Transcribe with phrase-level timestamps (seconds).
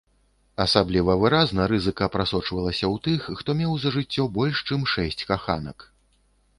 [0.63, 5.91] Асабліва выразна рызыка прасочвалася ў тых, хто меў за жыццё больш чым шэсць каханак.